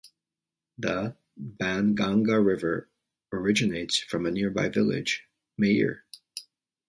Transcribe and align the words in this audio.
The 0.79 1.15
Banganga 1.39 2.43
River 2.43 2.89
originates 3.31 3.99
from 3.99 4.25
a 4.25 4.31
nearby 4.31 4.67
village, 4.69 5.27
Mair. 5.59 6.03